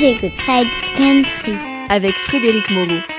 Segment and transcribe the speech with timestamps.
[0.00, 1.54] J'écoute Fred's Country
[1.88, 3.13] avec Frédéric Moreau.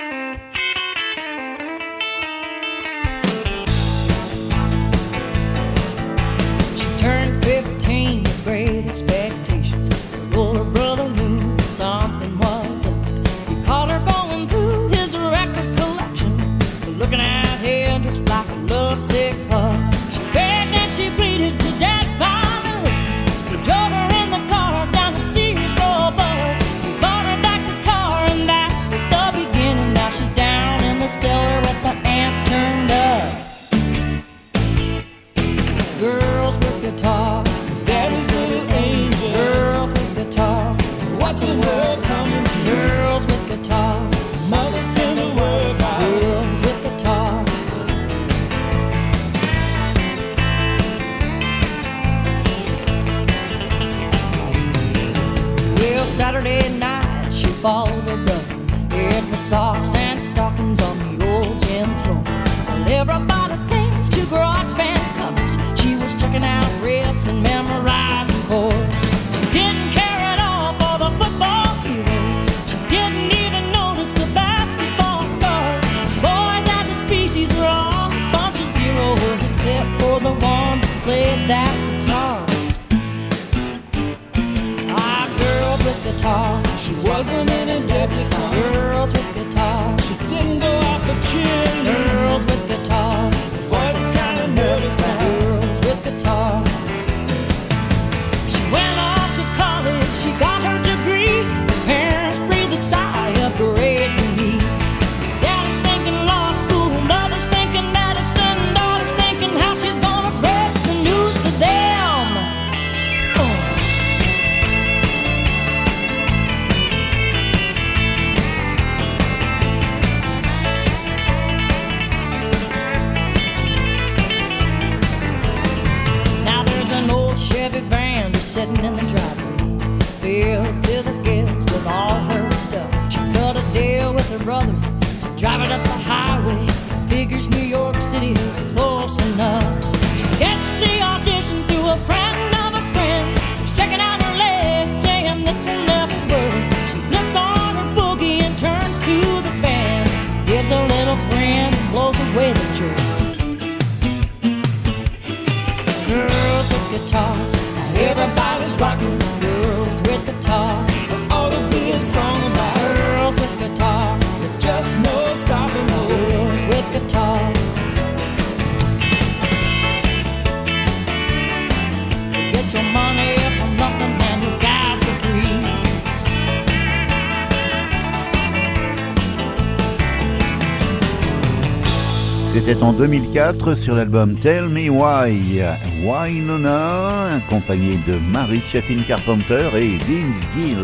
[183.15, 185.61] 2004 sur l'album Tell Me Why.
[186.03, 190.81] Wynonna, accompagné de Mary Chapin Carpenter et Vince Gill.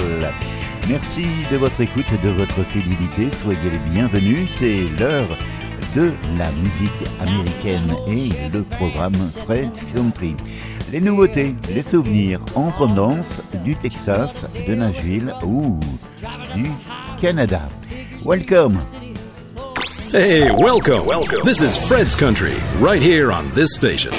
[0.87, 3.27] Merci de votre écoute et de votre fidélité.
[3.43, 4.49] Soyez les bienvenus.
[4.57, 5.37] C'est l'heure
[5.93, 10.37] de la musique américaine et le programme Fred's Country.
[10.89, 15.81] Les nouveautés, les souvenirs en provenance du Texas, de Nashville ou
[16.55, 16.63] du
[17.19, 17.59] Canada.
[18.23, 18.79] Welcome
[20.11, 21.05] Hey, welcome.
[21.05, 21.45] welcome.
[21.45, 24.11] This is Fred's Country, right here on this station.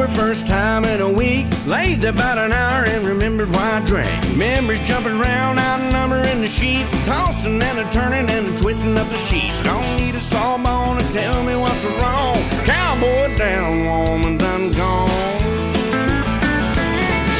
[0.00, 1.46] Sober first time in a week.
[1.66, 4.36] Laid about an hour and remembered why I drank.
[4.36, 6.86] Memories jumping around, outnumbering the sheep.
[7.04, 9.60] Tossing and a turning and a twisting up the sheets.
[9.60, 12.36] Don't need a sawbone to tell me what's wrong.
[12.64, 15.40] Cowboy down, woman done gone.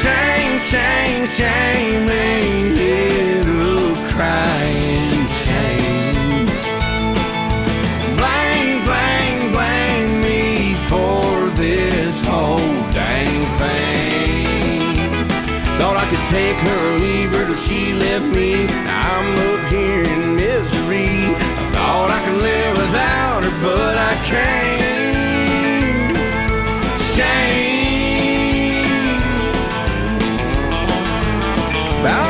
[0.03, 5.09] Shame, shame, shame, ain't little crying
[16.10, 18.66] could take her or leave her till she left me.
[18.66, 21.36] Now I'm up here in misery.
[21.62, 26.16] I thought I could live without her, but I can't.
[27.15, 27.71] Shame.
[32.01, 32.29] About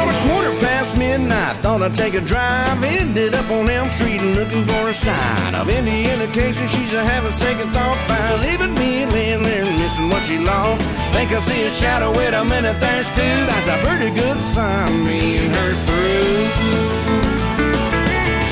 [1.71, 5.69] Thought I'd take a drive, ended up on Elm Street looking for a sign of
[5.69, 10.39] any indication she's a having second thoughts by leaving me laying there missing what she
[10.39, 10.83] lost.
[11.15, 13.23] Think I see a shadow, wait a minute, there's two.
[13.47, 16.51] That's a pretty good sign, me and her's through.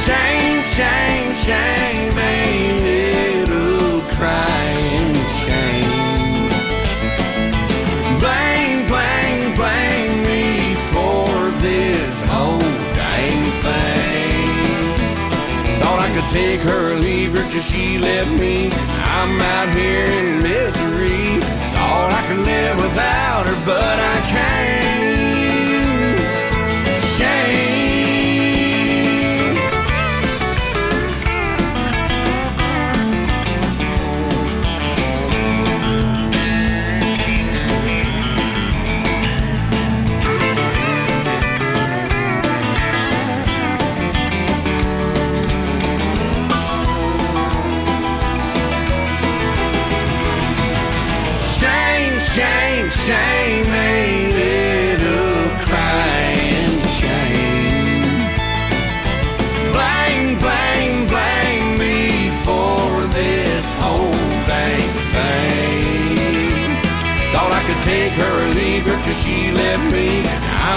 [0.07, 3.49] Shame, shame, shame, ain't it?
[3.51, 4.68] Ooh, cry.
[16.29, 18.71] Take her leave her till she left me.
[18.73, 21.41] I'm out here in misery.
[21.73, 24.78] Thought I could live without her, but I can't.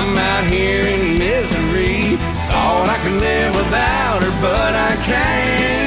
[0.01, 2.17] I'm out here in misery.
[2.49, 5.80] Thought I could live without her, but I can't.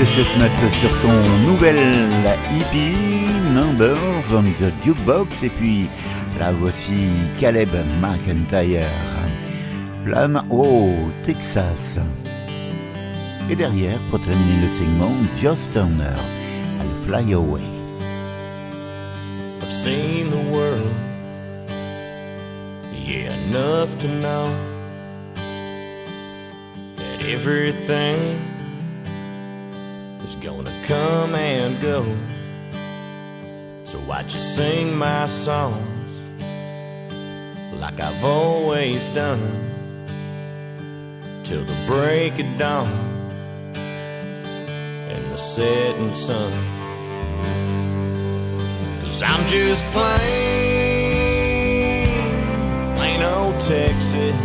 [0.00, 0.50] Mark Chestnut
[0.80, 1.76] sur son nouvel
[2.56, 2.94] EP
[3.52, 5.88] Numbers on the Jukebox et puis
[6.38, 7.08] là voici
[7.38, 7.68] Caleb
[8.00, 8.88] McIntyre.
[10.06, 10.90] Plan O
[11.22, 11.98] Texas.
[13.50, 15.12] Et derrière pour terminer le segment
[15.42, 16.16] Joss Turner
[16.80, 17.60] I'll Fly Away.
[19.60, 20.94] I've seen the world,
[22.90, 24.48] yeah, enough to know
[26.96, 28.49] that everything
[30.24, 32.04] is gonna come and go.
[33.84, 36.12] So I just sing my songs
[37.80, 39.70] like I've always done
[41.42, 42.86] till the break of dawn
[45.10, 46.52] and the setting sun.
[49.02, 51.26] Cause I'm just plain,
[52.94, 54.36] plain old Texas,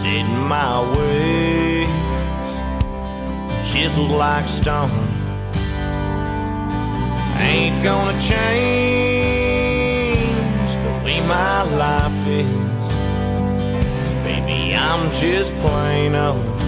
[0.00, 1.79] sitting my ways,
[3.70, 4.90] chiseled like stone.
[7.38, 9.52] Ain't gonna change
[10.84, 12.84] the way my life is.
[13.96, 16.60] 'Cause baby, I'm just plain old,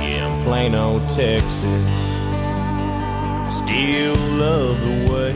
[0.00, 2.14] yeah, I'm plain old Texas
[3.64, 5.34] still love the way.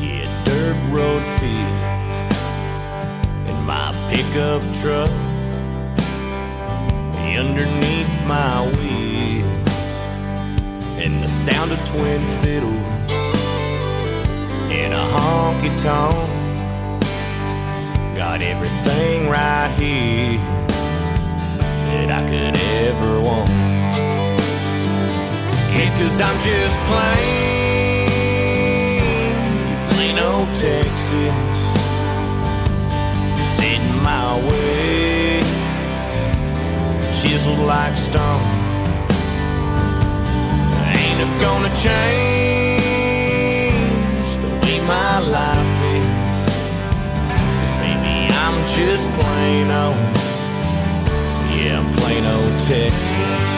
[0.00, 2.38] Yeah, dirt road fields
[3.50, 5.10] in my pickup truck,
[7.38, 9.70] underneath my wheels,
[11.02, 12.92] and the sound of twin fiddles
[14.72, 16.28] in a honky tonk.
[18.16, 20.40] Got everything right here
[21.88, 23.48] that I could ever want.
[25.76, 28.08] Yeah, cause I'm just plain,
[29.90, 31.60] plain old Texas.
[33.56, 35.17] Sitting my ways,
[37.20, 38.42] chiseled like stone.
[40.94, 42.92] Ain't it gonna change
[44.44, 46.54] the way my life is.
[47.56, 50.16] 'Cause maybe I'm just plain old,
[51.58, 53.57] yeah, plain old Texas.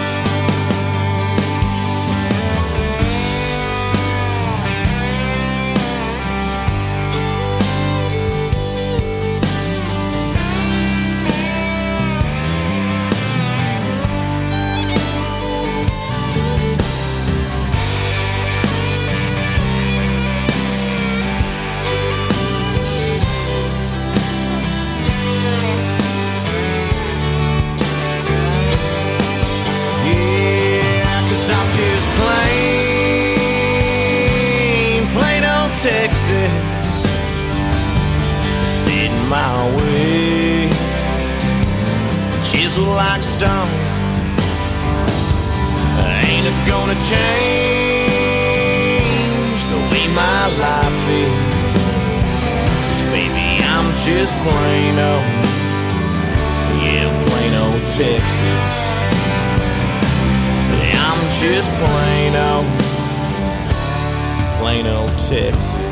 [54.20, 55.12] is Plano.
[56.84, 58.72] Yeah, Plano, Texas.
[61.08, 62.62] I'm just Plano.
[64.58, 65.89] Plano, Texas.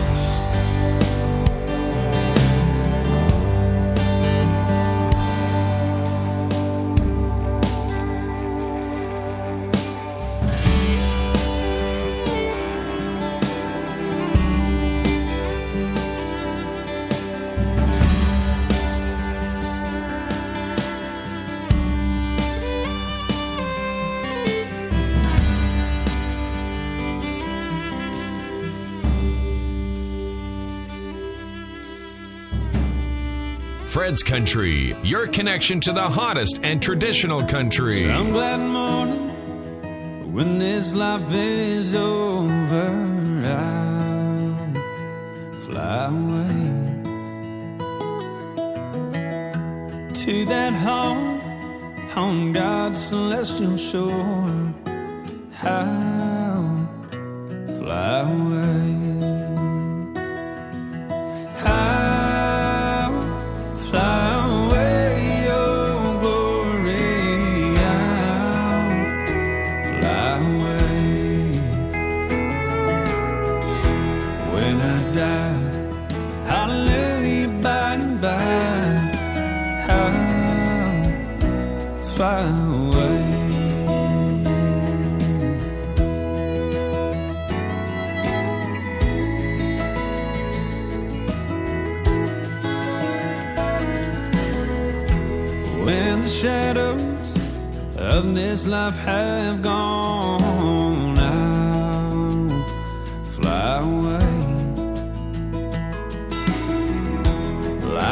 [34.09, 38.01] Fred's Country, your connection to the hottest and traditional country.
[38.01, 42.89] Some glad morning when this life is over,
[43.45, 44.75] I'll
[45.61, 46.55] fly away
[50.15, 51.43] to that home
[52.17, 54.75] on God's celestial shore.
[55.63, 56.08] I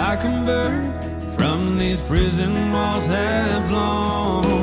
[0.08, 4.55] like a bird from these prison walls have long.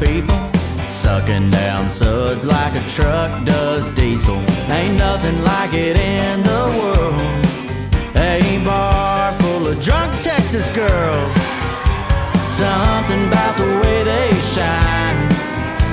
[0.00, 0.40] People.
[0.88, 4.42] Sucking down suds like a truck does diesel.
[4.68, 7.46] Ain't nothing like it in the world.
[8.16, 11.36] A bar full of drunk Texas girls.
[12.48, 15.20] Something about the way they shine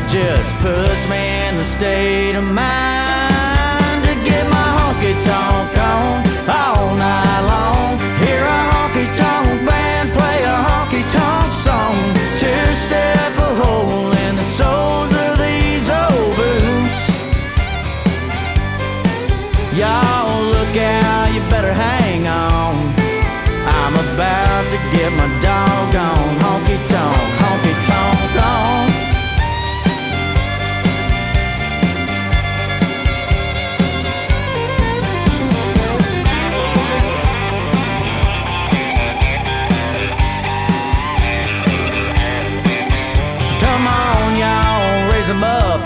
[0.10, 6.96] just puts me in the state of mind to get my honky tonk on all
[6.96, 8.00] night long.
[8.24, 11.96] Hear a honky tonk band play a honky tonk song.
[12.40, 13.16] Two step
[14.58, 17.02] soles of these old boots.
[19.80, 22.74] Y'all look out, you better hang on.
[23.80, 27.47] I'm about to get my honky tonk, honky tonk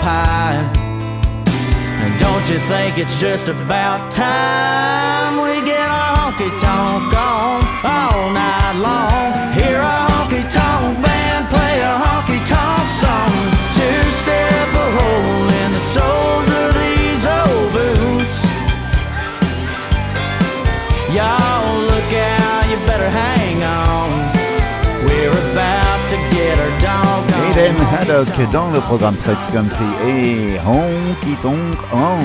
[0.02, 0.58] high.
[2.02, 8.30] And don't you think it's just about time we get our honky tonk on all
[8.34, 9.51] night long?
[27.92, 32.18] Haddock dans le programme Sex Country et Honky Tonk On.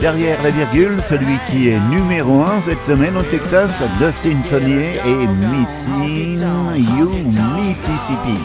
[0.00, 5.26] Derrière la virgule, celui qui est numéro 1 cette semaine au Texas, Dustin Sonnier et
[5.26, 6.42] Missing
[6.98, 8.40] You Mississippi.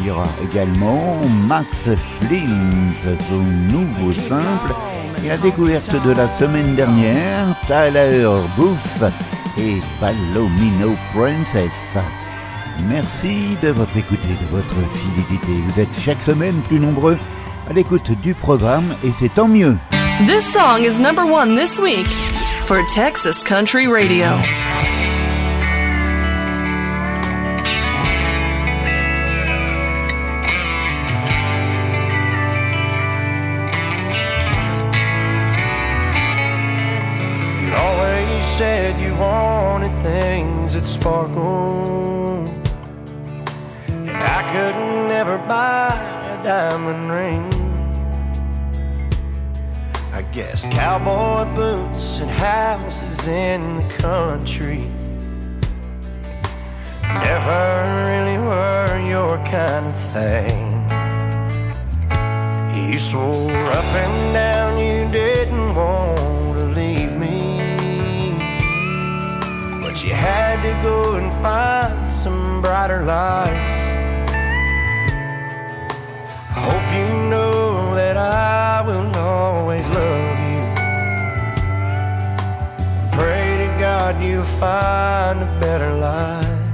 [0.00, 1.84] Il y aura également Max
[2.20, 2.94] Flint,
[3.28, 4.74] son nouveau simple,
[5.24, 9.12] et la découverte de la semaine dernière, Tyler Booth
[9.58, 11.98] et Palomino Princess.
[12.88, 15.62] Merci de votre écoute et de votre fidélité.
[15.68, 17.18] Vous êtes chaque semaine plus nombreux
[17.68, 19.76] à l'écoute du programme et c'est tant mieux.
[20.26, 22.06] This song is number one this week
[22.66, 24.26] for Texas Country Radio.
[37.60, 42.13] You always said you wanted things that sparkle.
[45.38, 45.94] Buy
[46.30, 47.64] a diamond ring.
[50.12, 54.88] I guess cowboy boots and houses in the country
[57.02, 57.62] never
[58.08, 60.74] really were your kind of thing.
[62.76, 67.58] You swore up and down you didn't want to leave me.
[69.80, 73.83] But you had to go and find some brighter lights.
[76.56, 80.62] I hope you know that I will always love you.
[83.10, 86.64] Pray to God you'll find a better life.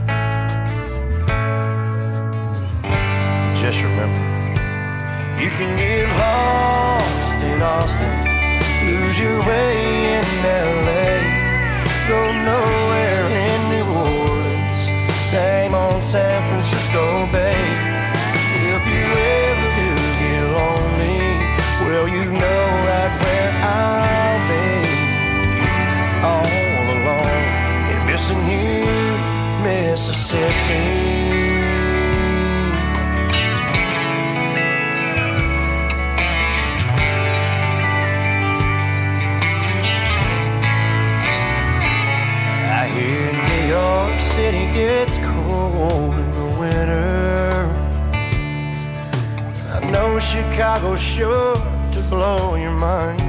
[3.58, 4.20] Just remember.
[5.42, 8.16] You can get lost in Austin,
[8.84, 11.08] lose your way in LA,
[12.06, 14.78] go nowhere in New Orleans,
[15.30, 17.89] same on San Francisco Bay.
[30.32, 31.10] Mississippi.
[42.62, 47.66] I hear New York City gets cold in the winter.
[49.74, 51.56] I know Chicago's sure
[51.90, 53.20] to blow your mind.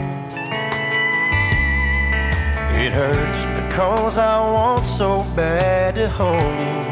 [2.83, 6.90] It hurts because I want so bad to hold you.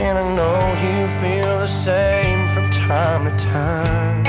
[0.00, 4.22] And I know you feel the same from time to time.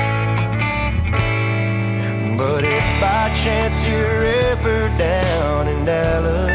[2.35, 6.49] But if by chance you're ever down in Dallas,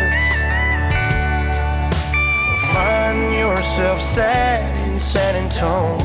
[2.72, 5.98] find yourself sad in San Antonio,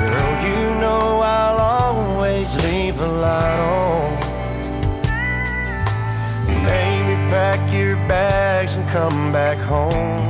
[0.00, 4.29] girl, you know I'll always leave the light on.
[7.40, 10.28] pack your bags and come back home.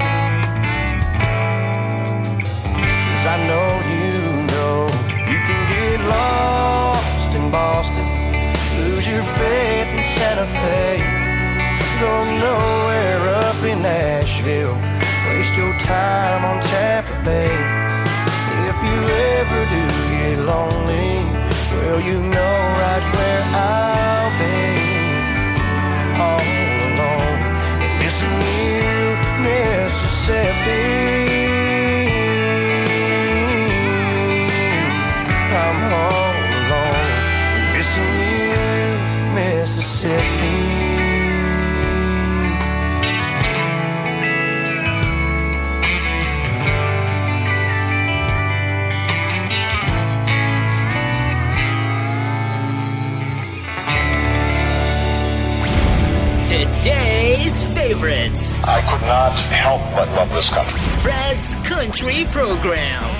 [3.11, 4.13] Cause I know you
[4.53, 4.77] know
[5.33, 8.07] you can get lost in Boston,
[8.79, 11.03] lose your faith in Santa Fe,
[12.05, 12.13] go
[12.47, 14.79] nowhere up in Nashville,
[15.27, 17.57] waste your time on Tampa Bay.
[18.71, 18.99] If you
[19.39, 21.11] ever do get lonely,
[21.75, 24.90] well, you know right where I'll be.
[60.21, 60.79] Love this country.
[61.03, 63.20] Fred's Country Program.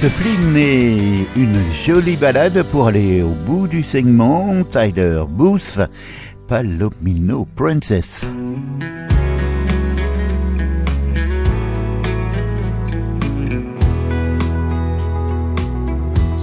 [0.00, 4.62] Max Flynn et une jolie balade pour aller au bout du segment.
[4.62, 5.80] Tyler Booth,
[6.46, 8.24] Palomino Princess.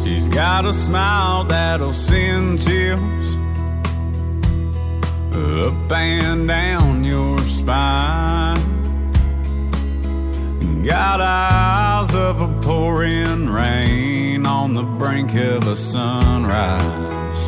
[0.03, 3.35] She's got a smile that'll send chills
[5.33, 8.74] up and down your spine.
[10.85, 17.41] Got eyes of a pouring rain on the brink of a sunrise.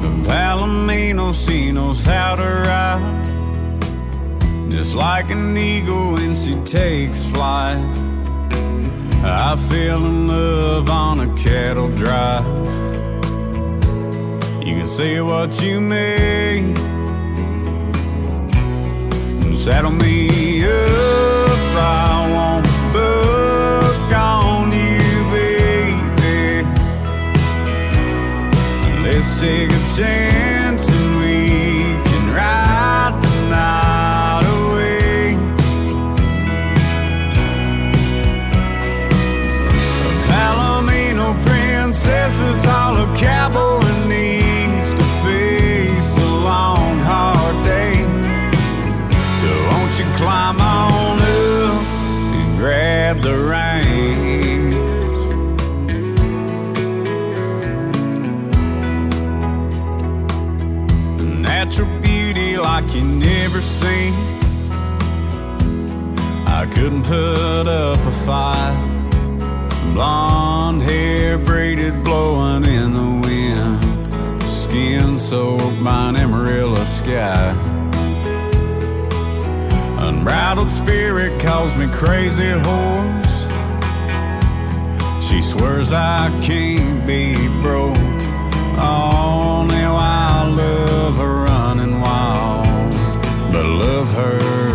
[0.00, 3.26] The Palomino knows how to ride.
[4.70, 7.84] Just like an eagle when she takes flight.
[9.22, 12.46] I fell in love on a cattle drive.
[14.66, 16.60] You can say what you may,
[19.42, 21.39] and saddle me up
[29.40, 30.49] take a chance.
[67.10, 68.80] put up a fight.
[69.94, 74.42] Blonde hair braided, blowing in the wind.
[74.44, 77.50] Skin soaked by an Amarillo sky.
[79.98, 83.38] Unbridled spirit calls me crazy horse.
[85.26, 87.98] She swears I can't be broke.
[88.78, 92.92] Only oh, I love her running wild,
[93.52, 94.69] but love her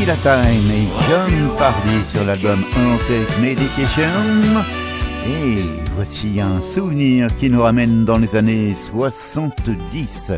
[0.00, 4.64] Sheila Time et John Pardy sur l'album Haunted Medication.
[5.28, 5.62] Et
[5.94, 10.32] voici un souvenir qui nous ramène dans les années 70.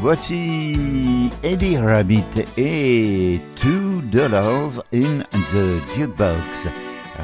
[0.00, 2.24] Voici Eddie Rabbit
[2.56, 5.22] et Two Dollars in
[5.52, 6.68] the Jukebox.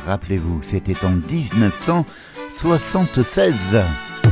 [0.07, 3.79] Rappelez-vous, c'était en 1976.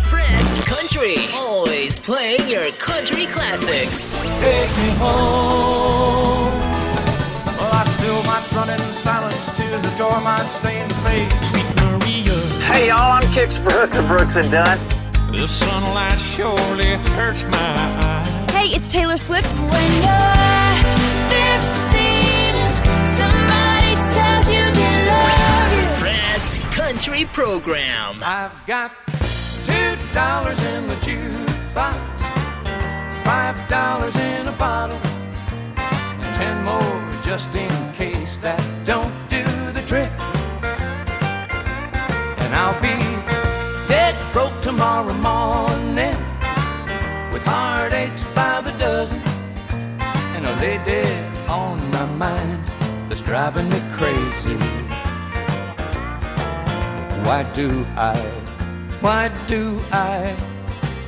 [0.03, 4.21] Fred's Country, always playing your country classics.
[4.43, 6.42] Take me home.
[8.03, 11.51] Well, I still might run in silence, tears the door might stay in face.
[11.51, 12.35] Sweet Maria.
[12.67, 14.79] Hey y'all, I'm Kix Brooks of Brooks and Dunn.
[15.31, 18.51] The sunlight surely hurts my eyes.
[18.51, 19.49] Hey, it's Taylor Swift.
[19.55, 20.83] When you're
[21.31, 22.55] 15,
[23.07, 25.87] somebody tells you they love you.
[26.03, 28.21] Fred's Country Program.
[28.25, 28.93] I've got
[29.65, 31.95] two dollars in the jukebox,
[33.25, 34.99] five dollars in a bottle,
[35.77, 37.02] and ten more
[37.39, 39.43] just in case that don't do
[39.73, 40.13] the trick.
[42.43, 42.99] And I'll be
[43.89, 46.15] dead broke tomorrow morning
[47.33, 49.23] with heartaches by the dozen,
[50.35, 51.09] and a lady
[51.49, 52.67] on my mind
[53.09, 54.59] that's driving me crazy.
[57.27, 58.19] Why do I?
[59.01, 60.37] Why do I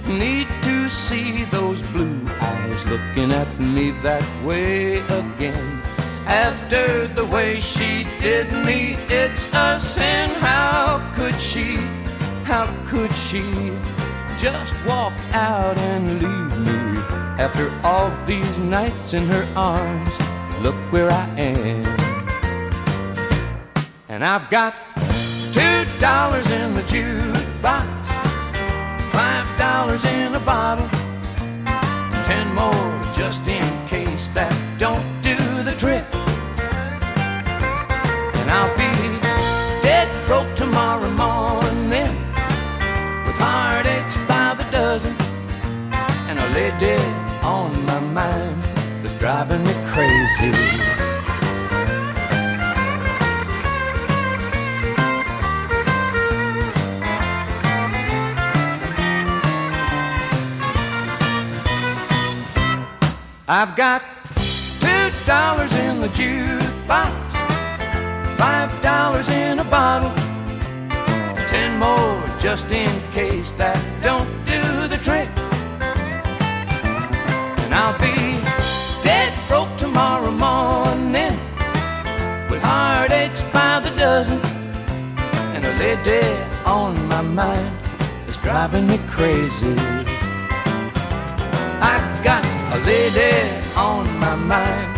[0.07, 5.93] need to see those blue eyes looking at me that way again?
[6.27, 10.31] After the way she did me, it's a sin.
[10.41, 11.77] How could she?
[12.45, 13.43] How could she
[14.39, 16.99] just walk out and leave me?
[17.39, 20.09] After all these nights in her arms,
[20.61, 21.85] look where I am.
[24.09, 24.75] And I've got
[25.53, 27.87] two dollars in the jukebox,
[29.13, 30.89] five dollars in a bottle,
[32.25, 35.13] ten more just in case that don't
[35.85, 36.05] trick.
[38.40, 38.92] And I'll be
[39.83, 42.14] dead broke tomorrow morning
[43.27, 45.14] with heartaches by the dozen,
[46.29, 46.97] and a lady
[47.42, 48.62] on my mind
[49.03, 50.53] that's driving me crazy.
[63.47, 64.13] I've got
[65.40, 67.12] dollars in the jukebox,
[68.38, 70.14] five dollars in a bottle,
[71.49, 75.29] ten more just in case that don't do the trick.
[77.62, 78.16] And I'll be
[79.03, 81.37] dead broke tomorrow morning
[82.49, 84.41] with heartaches by the dozen,
[85.55, 86.24] and a lady
[86.64, 87.74] on my mind
[88.24, 89.74] that's driving me crazy.
[91.93, 92.45] I've got
[92.76, 93.35] a lady
[93.74, 94.93] on my mind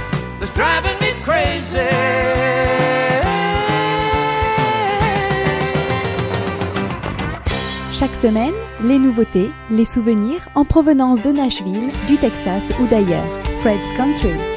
[7.92, 8.52] Chaque semaine,
[8.84, 13.24] les nouveautés, les souvenirs en provenance de Nashville, du Texas ou d'ailleurs.
[13.62, 14.55] Fred's Country.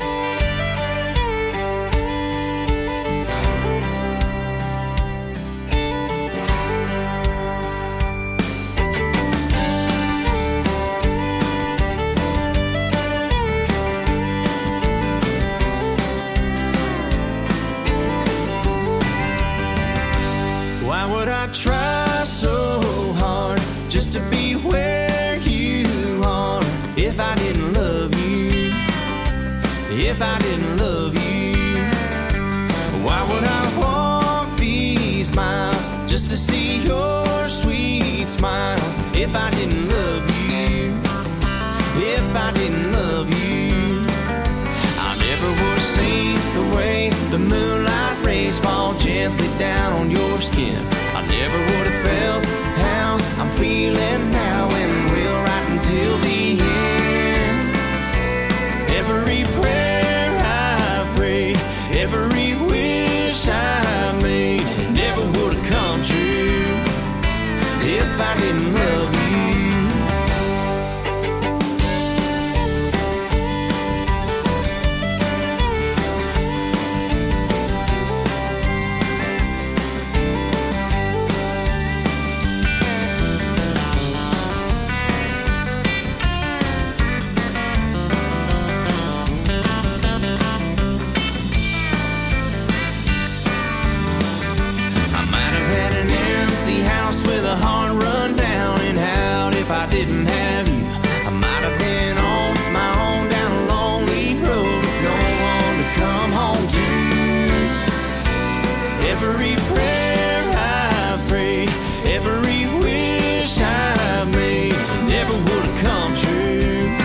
[109.21, 111.63] every prayer I pray,
[112.05, 114.73] every wish I made,
[115.09, 116.95] never would have come true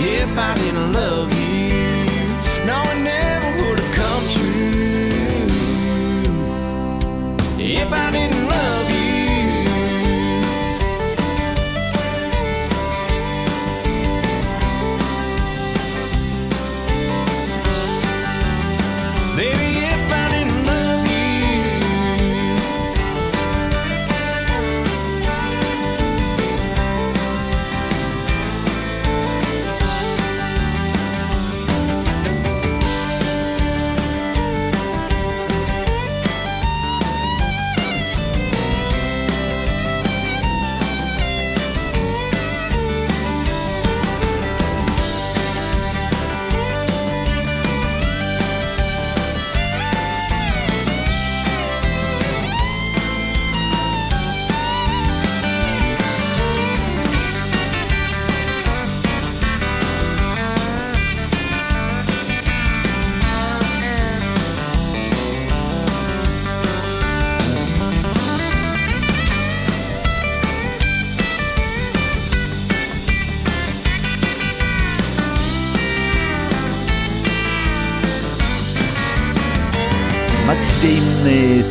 [0.00, 0.63] if I.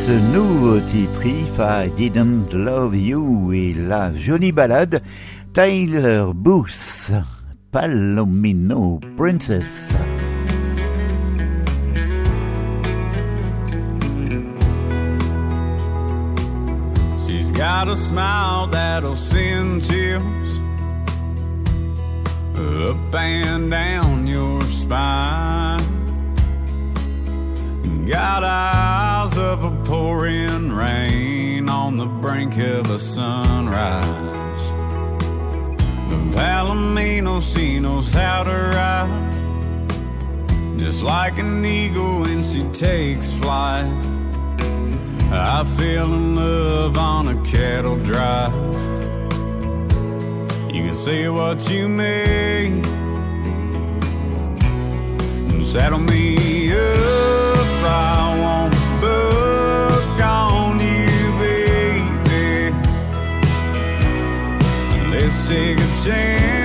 [0.06, 5.00] ce nouveau titre If I Didn't Love You et la jolie balade
[5.54, 7.10] Tyler Booth,
[7.72, 9.88] Palomino Princess.
[17.26, 20.58] She's got a smile that'll send chills
[22.58, 25.80] up and down your spine.
[28.06, 28.44] Got
[29.34, 34.68] eyes of a pouring rain on the brink of a sunrise.
[36.08, 39.30] The Palomino, she knows how to ride.
[40.78, 43.90] Just like an eagle when she takes flight.
[45.32, 48.52] I fell in love on a cattle drive.
[50.72, 52.82] You can say what you may.
[55.62, 58.23] Saddle me up, I
[65.46, 66.63] take a chance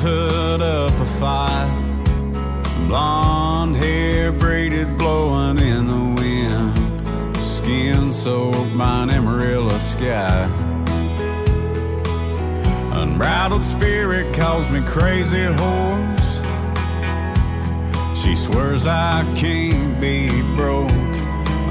[0.00, 1.76] put up a fight.
[2.86, 7.36] Blonde hair braided, blowing in the wind.
[7.36, 10.48] Skin soaked by an Amarillo sky.
[12.92, 16.40] Unbridled spirit calls me crazy horse.
[18.20, 20.90] She swears I can't be broke.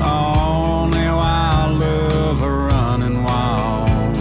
[0.02, 4.16] Oh, Only while love her running wild,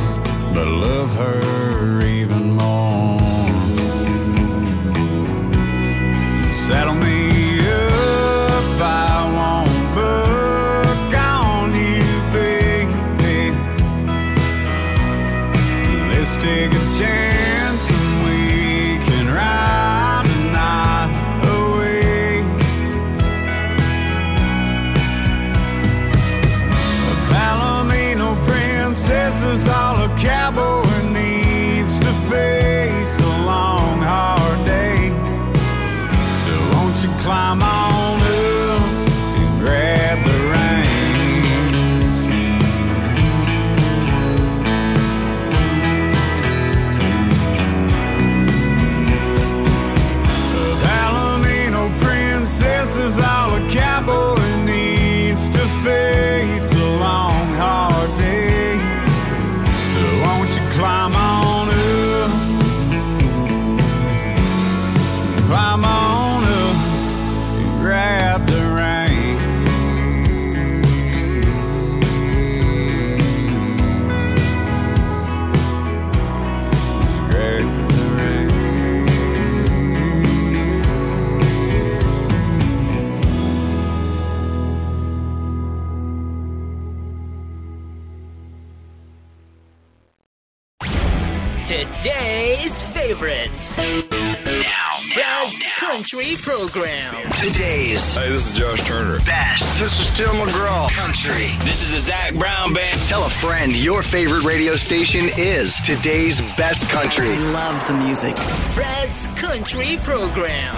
[0.55, 1.48] but love her
[92.83, 93.77] favorites.
[93.77, 97.31] Now, Fred's Country Program.
[97.33, 98.15] Today's.
[98.15, 99.19] Hey, this is Josh Turner.
[99.27, 99.79] Best.
[99.79, 100.91] This is Tim McGraw.
[100.91, 101.49] Country.
[101.67, 102.99] This is the Zac Brown Band.
[103.03, 107.37] Tell a friend your favorite radio station is today's best country.
[107.53, 108.39] love the music.
[108.39, 110.75] Fred's Country Program.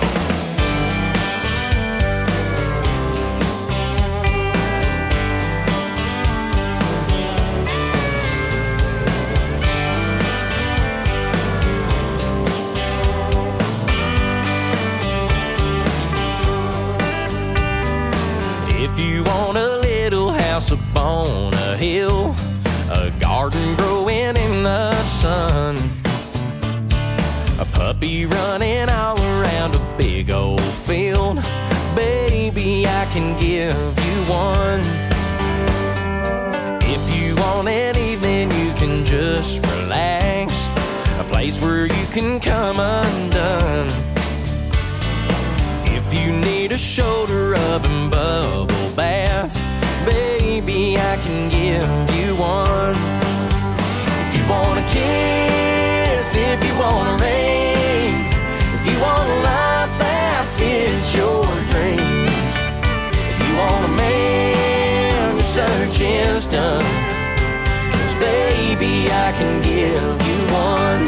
[28.27, 31.37] Running all around a big old field,
[31.95, 33.75] baby, I can give
[34.07, 34.81] you one.
[36.83, 40.69] If you want an evening, you can just relax,
[41.19, 43.89] a place where you can come undone.
[45.85, 49.55] If you need a shoulder rub and bubble bath,
[50.05, 52.97] baby, I can give you one.
[54.27, 57.20] If you want a kiss, if you want
[69.31, 71.03] I can give you one.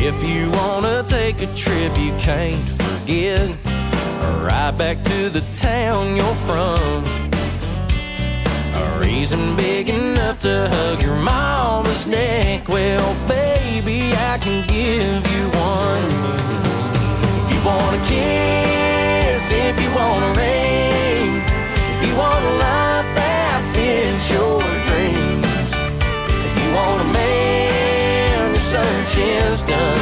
[0.00, 3.50] If you wanna take a trip you can't forget,
[4.40, 7.02] right back to the town you're from.
[8.80, 12.68] A reason big enough to hug your mama's neck.
[12.68, 16.47] Well, baby, I can give you one.
[17.68, 21.28] If you want a kiss, if you want a ring,
[21.92, 25.70] if you want a life that fits your dreams,
[26.48, 30.00] if you want a man, your search is done.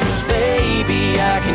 [0.00, 1.49] Cause baby, I can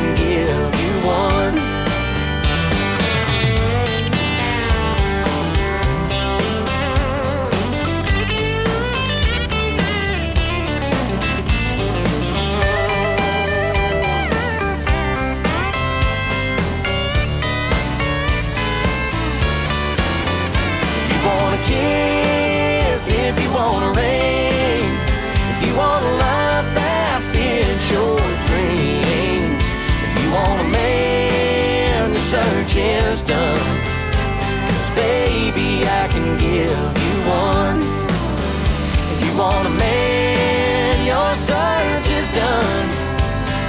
[39.45, 42.87] want a man, your search is done.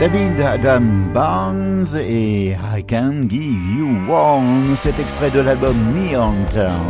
[0.00, 3.42] David Adam Byrnes et I Can Give
[3.76, 6.86] You One, cet extrait de l'album Neon Town.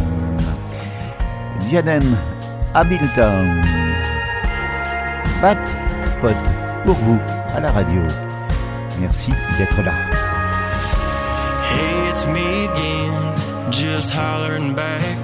[1.69, 2.05] Vianen
[2.75, 3.63] Hamilton.
[5.41, 5.57] Bat
[6.07, 6.37] Spot
[6.85, 7.19] pour vous
[7.55, 8.03] à la radio.
[9.01, 9.93] Merci d'être là.
[11.71, 15.17] Hey, it's me again, just hollering back.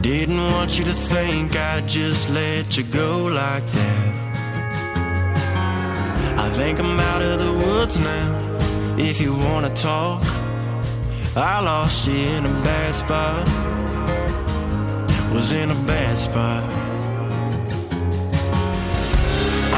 [0.00, 4.21] Didn't want you to think I'd just let you go like that.
[6.42, 8.28] I think I'm out of the woods now.
[8.98, 10.24] If you wanna talk,
[11.36, 13.46] I lost you in a bad spot.
[15.32, 16.64] Was in a bad spot.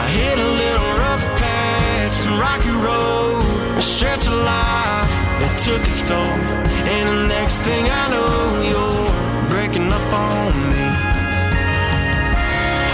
[0.03, 3.45] I hit a little rough patch, some rocky road,
[3.77, 6.39] a stretch of life that took its toll.
[6.95, 8.33] And the next thing I know,
[8.71, 10.85] you're breaking up on me.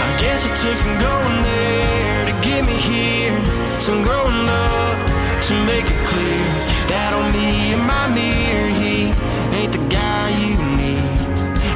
[0.07, 5.55] I guess it took some going there to get me here, some growing up to
[5.65, 6.45] make it clear
[6.85, 9.09] that on me and my mirror, he
[9.57, 11.01] ain't the guy you need.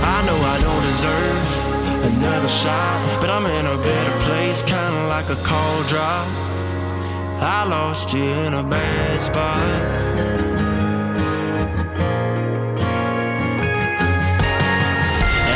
[0.05, 1.49] I know I don't deserve
[2.13, 6.27] another shot, but I'm in a better place, kinda like a call drop.
[7.41, 9.65] I lost you in a bad spot.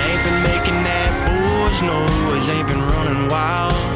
[0.01, 3.88] Ain't been making that boys noise, ain't been running wild.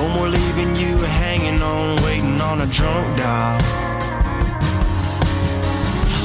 [0.00, 3.60] No more leaving you hanging on, waiting on a drunk dial.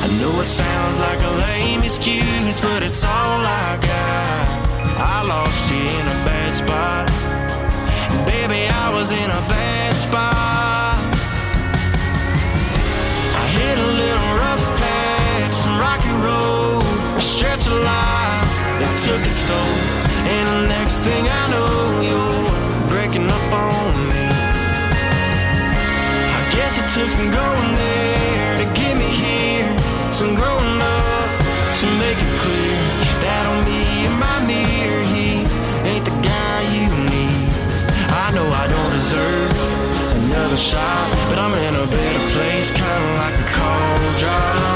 [0.04, 4.46] I know it sounds like a lame excuse, but it's all I got.
[5.16, 7.12] I lost you in a bad spot.
[8.12, 10.98] And baby, I was in a bad spot.
[13.42, 14.35] I hit a little
[27.16, 29.72] Some going there to get me here.
[30.12, 31.30] Some growing up
[31.80, 32.76] to make it clear
[33.24, 35.48] that on me in my mirror, he
[35.88, 37.48] ain't the guy you need.
[38.12, 39.56] I know I don't deserve
[40.28, 44.75] another shot, but I'm in a better place, kinda like a cold drop.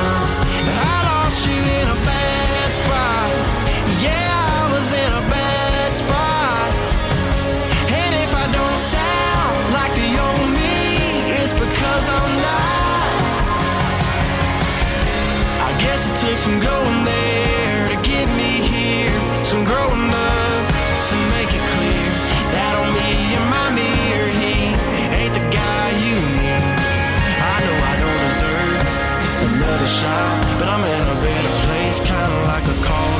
[29.99, 32.77] shot, but I'm in a better place, kinda like a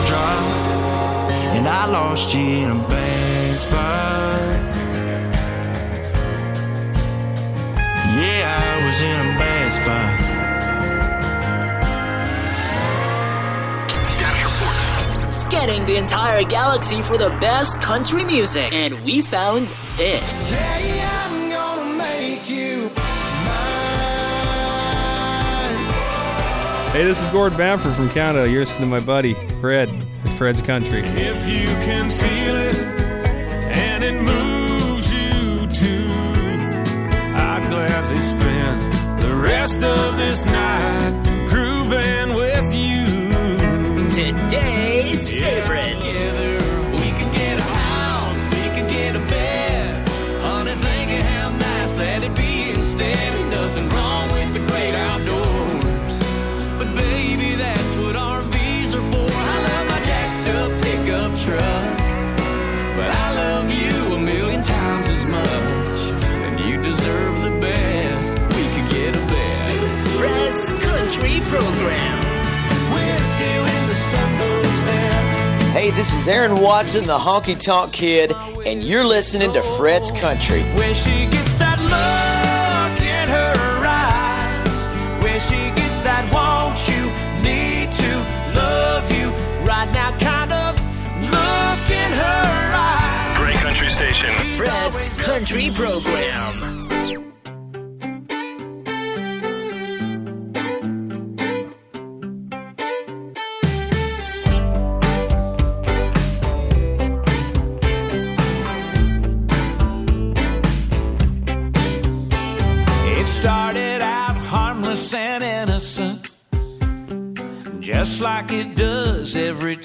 [0.10, 0.44] drop.
[1.56, 2.90] And I lost you in a.
[8.20, 10.10] Yeah, I was in a bad spot.
[15.32, 20.34] Scanning the entire galaxy for the best country music, and we found this.
[20.52, 20.79] Yeah.
[27.00, 28.50] Hey, this is Gord Bamford from Canada.
[28.52, 29.90] You're listening to my buddy, Fred,
[30.26, 31.00] It's Fred's Country.
[31.00, 36.10] If you can feel it and it moves you too,
[37.38, 38.82] I'd gladly spend
[39.22, 43.06] the rest of this night grooving with you.
[44.10, 45.79] Today's favorite.
[75.96, 78.32] This is Aaron Watson, the Honky Tonk Kid,
[78.66, 80.62] and you're listening to Fred's Country.
[80.62, 87.04] When she gets that look in her eyes, when she gets that will you
[87.44, 88.12] need to
[88.56, 89.30] love you
[89.68, 90.76] right now kind of
[91.26, 93.38] look in her eyes.
[93.38, 94.30] Great country station.
[94.56, 96.69] Fred's Country Program.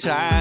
[0.05, 0.34] time.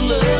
[0.00, 0.31] love.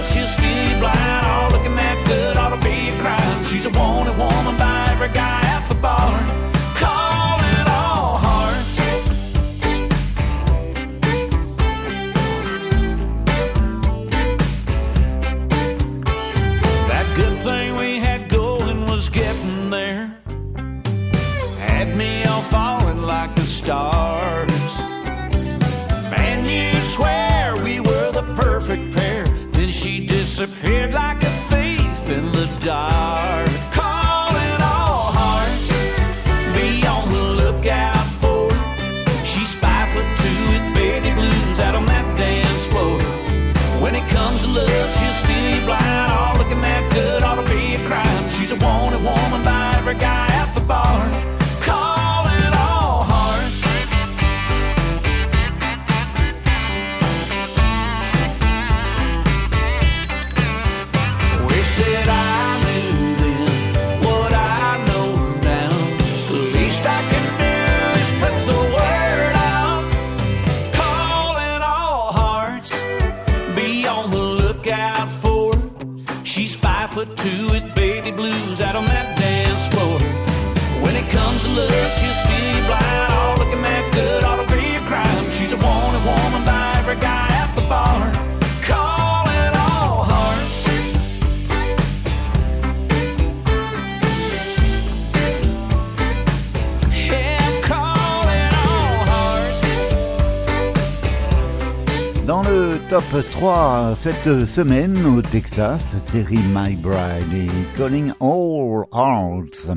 [102.92, 109.70] Top 3 cette semaine au Texas, Terry My Bride et Calling All Hearts.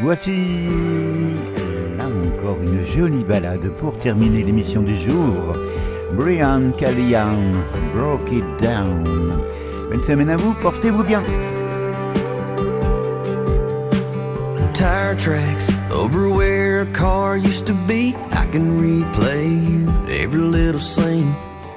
[0.00, 0.46] Voici
[1.98, 5.58] là encore une jolie balade pour terminer l'émission du jour.
[6.14, 7.36] Brian Callihan,
[7.92, 9.42] Broke It Down.
[9.90, 11.22] Bonne semaine à vous, portez-vous bien.
[14.72, 18.14] tire tracks over where a car used to be.
[18.30, 20.78] I can replay you every little.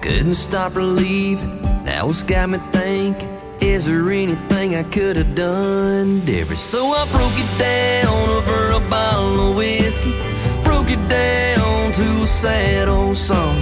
[0.02, 1.62] Couldn't stop believing.
[1.84, 3.30] That was got me thinking.
[3.62, 6.60] Is there anything I could have done different?
[6.60, 10.16] So I broke it down over a bottle of whiskey.
[10.64, 13.62] Broke it down to a sad old song.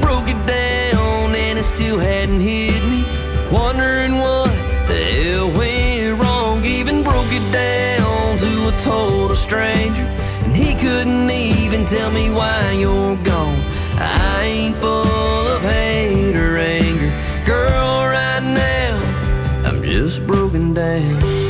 [0.00, 3.04] Broke it down and it still hadn't hit me.
[3.52, 4.48] Wondering what
[4.88, 6.64] the hell went wrong.
[6.64, 10.08] Even broke it down to a total stranger.
[10.44, 13.73] And he couldn't even tell me why you're gone.
[13.98, 17.12] I ain't full of hate or anger.
[17.44, 21.44] Girl, right now, I'm just broken down.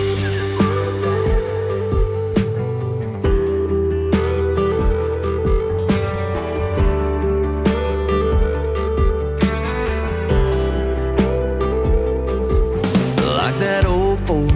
[13.55, 14.51] like that old Ford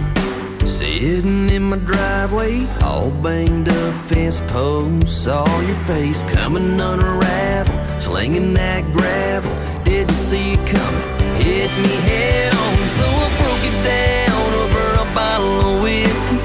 [0.65, 5.23] sitting in my driveway, all banged up fence posts.
[5.23, 9.55] Saw your face coming unravel, slinging that gravel.
[9.83, 12.77] Didn't see it coming, hit me head on.
[12.97, 16.39] So I broke it down over a bottle of whiskey.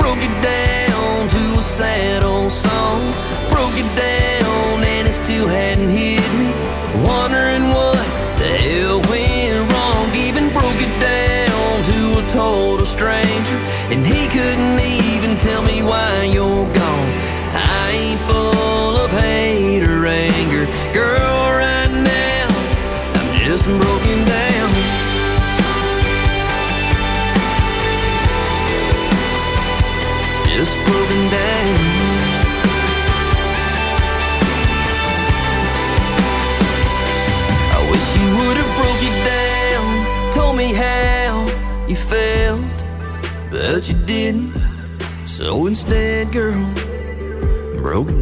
[0.00, 3.00] Broke it down to a sad old song.
[3.50, 4.35] Broke it down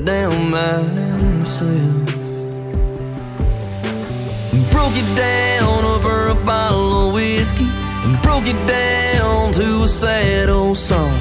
[0.05, 2.05] down myself.
[4.71, 7.67] Broke it down over a bottle of whiskey,
[8.23, 11.19] broke it down to a sad old song.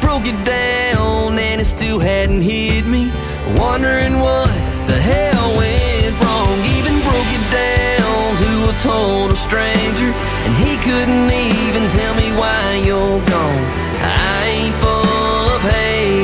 [0.00, 3.10] Broke it down and it still hadn't hit me.
[3.56, 4.48] Wondering what
[4.86, 6.56] the hell went wrong.
[6.78, 10.10] Even broke it down to a total stranger.
[10.46, 13.64] And he couldn't even tell me why you're gone.
[14.02, 16.19] I ain't full of hate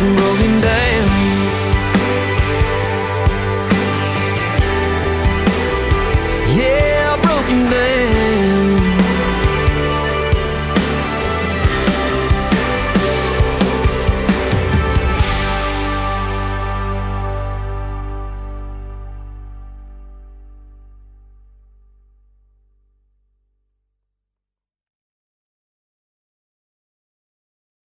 [0.00, 0.83] broken down.